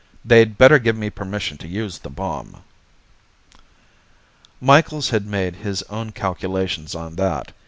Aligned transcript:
They'd 0.25 0.57
better 0.57 0.79
give 0.79 0.95
me 0.95 1.11
permission 1.11 1.59
to 1.59 1.67
use 1.67 1.99
the 1.99 2.09
bomb." 2.09 2.63
Micheals 4.59 5.09
had 5.11 5.27
made 5.27 5.57
his 5.57 5.83
own 5.91 6.11
calculations 6.11 6.95
on 6.95 7.17
that. 7.17 7.51